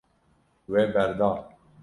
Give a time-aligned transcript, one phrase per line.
[0.71, 1.31] We berda.